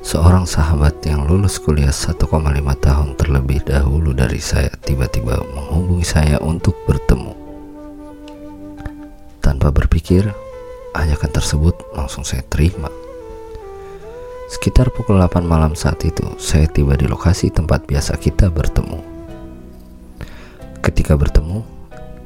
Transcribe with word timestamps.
Seorang 0.00 0.48
sahabat 0.48 1.04
yang 1.04 1.28
lulus 1.28 1.60
kuliah 1.60 1.92
1,5 1.92 2.16
tahun 2.80 3.12
terlebih 3.20 3.60
dahulu 3.60 4.16
dari 4.16 4.40
saya 4.40 4.72
tiba-tiba 4.72 5.36
menghubungi 5.52 6.00
saya 6.00 6.40
untuk 6.40 6.72
bertemu. 6.88 7.36
Tanpa 9.44 9.68
berpikir, 9.68 10.32
ajakan 10.96 11.28
tersebut 11.28 11.76
langsung 11.92 12.24
saya 12.24 12.40
terima. 12.48 12.88
Sekitar 14.48 14.88
pukul 14.88 15.20
8 15.20 15.44
malam 15.44 15.76
saat 15.76 16.00
itu, 16.08 16.24
saya 16.40 16.64
tiba 16.64 16.96
di 16.96 17.04
lokasi 17.04 17.52
tempat 17.52 17.84
biasa 17.84 18.16
kita 18.16 18.48
bertemu. 18.48 18.96
Ketika 20.80 21.20
bertemu, 21.20 21.60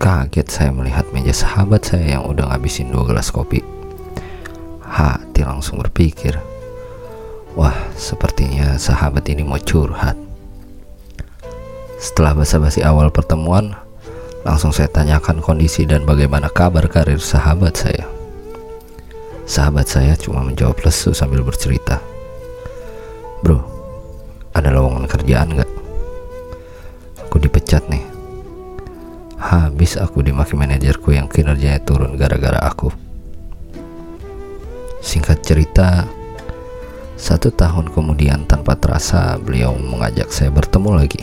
kaget 0.00 0.48
saya 0.48 0.72
melihat 0.72 1.04
meja 1.12 1.36
sahabat 1.36 1.84
saya 1.84 2.16
yang 2.16 2.24
udah 2.24 2.48
ngabisin 2.48 2.88
dua 2.88 3.04
gelas 3.04 3.28
kopi. 3.28 3.81
Hati 4.92 5.40
langsung 5.40 5.80
berpikir, 5.80 6.36
wah 7.56 7.72
sepertinya 7.96 8.76
sahabat 8.76 9.24
ini 9.32 9.40
mau 9.40 9.56
curhat. 9.56 10.20
Setelah 11.96 12.36
basa-basi 12.36 12.84
awal 12.84 13.08
pertemuan, 13.08 13.72
langsung 14.44 14.68
saya 14.68 14.92
tanyakan 14.92 15.40
kondisi 15.40 15.88
dan 15.88 16.04
bagaimana 16.04 16.52
kabar 16.52 16.84
karir 16.92 17.16
sahabat 17.16 17.72
saya. 17.72 18.04
Sahabat 19.48 19.88
saya 19.88 20.12
cuma 20.20 20.44
menjawab 20.44 20.76
lesu 20.84 21.16
sambil 21.16 21.40
bercerita. 21.40 21.96
Bro, 23.40 23.64
ada 24.52 24.68
lowongan 24.70 25.08
kerjaan 25.08 25.56
gak? 25.56 25.70
Aku 27.26 27.40
dipecat 27.40 27.80
nih. 27.88 28.04
Habis 29.40 29.96
aku 29.96 30.20
dimaki 30.20 30.52
manajerku 30.52 31.16
yang 31.16 31.32
kinerjanya 31.32 31.80
turun 31.80 32.14
gara-gara 32.20 32.60
aku. 32.60 33.11
Singkat 35.02 35.42
cerita, 35.42 36.06
satu 37.18 37.50
tahun 37.50 37.90
kemudian 37.90 38.46
tanpa 38.46 38.78
terasa 38.78 39.34
beliau 39.34 39.74
mengajak 39.74 40.30
saya 40.30 40.54
bertemu 40.54 40.90
lagi. 40.94 41.22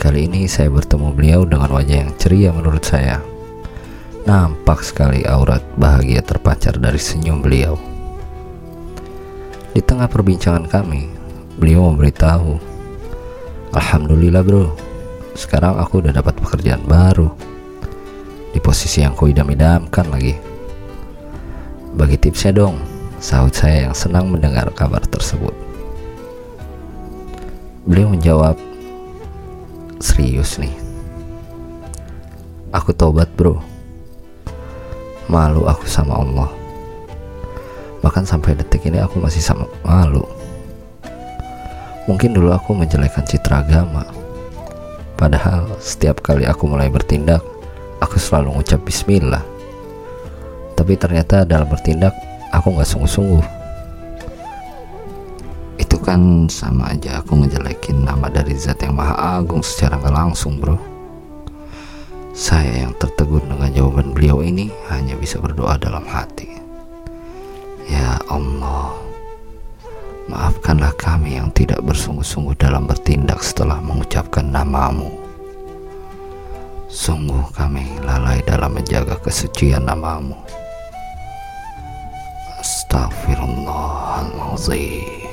Kali 0.00 0.24
ini 0.24 0.48
saya 0.48 0.72
bertemu 0.72 1.12
beliau 1.12 1.44
dengan 1.44 1.68
wajah 1.68 2.08
yang 2.08 2.16
ceria 2.16 2.48
menurut 2.56 2.80
saya. 2.80 3.20
Nampak 4.24 4.80
sekali 4.80 5.20
aurat 5.28 5.60
bahagia 5.76 6.24
terpancar 6.24 6.80
dari 6.80 6.96
senyum 6.96 7.44
beliau. 7.44 7.76
Di 9.76 9.84
tengah 9.84 10.08
perbincangan 10.08 10.64
kami, 10.64 11.12
beliau 11.60 11.92
memberitahu, 11.92 12.56
Alhamdulillah 13.76 14.40
bro, 14.40 14.72
sekarang 15.36 15.76
aku 15.76 16.00
udah 16.00 16.16
dapat 16.16 16.40
pekerjaan 16.40 16.88
baru. 16.88 17.28
Di 18.50 18.58
posisi 18.64 19.04
yang 19.04 19.12
kuidam-idamkan 19.12 20.08
lagi. 20.08 20.49
Bagi 21.90 22.14
tipsnya 22.14 22.54
dong, 22.54 22.78
sahut 23.18 23.50
saya 23.50 23.90
yang 23.90 23.96
senang 23.98 24.30
mendengar 24.30 24.70
kabar 24.78 25.02
tersebut. 25.10 25.50
Beliau 27.82 28.14
menjawab, 28.14 28.54
serius 29.98 30.54
nih. 30.62 30.70
Aku 32.70 32.94
tobat 32.94 33.26
bro. 33.34 33.58
Malu 35.26 35.66
aku 35.66 35.90
sama 35.90 36.22
Allah. 36.22 36.50
Bahkan 38.06 38.22
sampai 38.22 38.54
detik 38.54 38.86
ini 38.86 39.02
aku 39.02 39.18
masih 39.18 39.42
sama 39.42 39.66
malu. 39.82 40.22
Mungkin 42.06 42.38
dulu 42.38 42.54
aku 42.54 42.70
menjelekkan 42.70 43.26
citra 43.26 43.66
agama. 43.66 44.06
Padahal 45.18 45.66
setiap 45.82 46.22
kali 46.22 46.46
aku 46.46 46.70
mulai 46.70 46.86
bertindak, 46.86 47.42
aku 47.98 48.14
selalu 48.14 48.62
ngucap 48.62 48.78
bismillah 48.86 49.42
tapi 50.80 50.96
ternyata 50.96 51.44
dalam 51.44 51.68
bertindak 51.68 52.16
aku 52.56 52.72
nggak 52.72 52.88
sungguh-sungguh. 52.88 53.44
Itu 55.76 56.00
kan 56.00 56.48
sama 56.48 56.96
aja 56.96 57.20
aku 57.20 57.36
ngejelekin 57.44 58.00
nama 58.00 58.32
dari 58.32 58.56
zat 58.56 58.80
yang 58.80 58.96
maha 58.96 59.36
agung 59.36 59.60
secara 59.60 60.00
nggak 60.00 60.16
langsung 60.16 60.56
bro. 60.56 60.80
Saya 62.32 62.88
yang 62.88 62.96
tertegun 62.96 63.44
dengan 63.44 63.68
jawaban 63.76 64.16
beliau 64.16 64.40
ini 64.40 64.72
hanya 64.88 65.20
bisa 65.20 65.36
berdoa 65.36 65.76
dalam 65.76 66.08
hati. 66.08 66.48
Ya 67.84 68.16
Allah 68.32 68.96
maafkanlah 70.32 70.96
kami 70.96 71.36
yang 71.36 71.52
tidak 71.52 71.84
bersungguh-sungguh 71.84 72.56
dalam 72.56 72.88
bertindak 72.88 73.44
setelah 73.44 73.76
mengucapkan 73.84 74.48
namamu. 74.48 75.12
Sungguh 76.88 77.52
kami 77.52 77.84
lalai 78.00 78.40
dalam 78.48 78.72
menjaga 78.72 79.20
kesucian 79.20 79.84
namamu. 79.84 80.34
أستغفر 82.90 83.44
الله 83.44 84.32
العظيم. 84.34 85.29